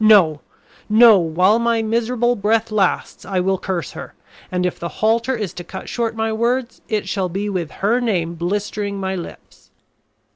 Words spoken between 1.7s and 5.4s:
miserable breath lasts I will curse her, and if the halter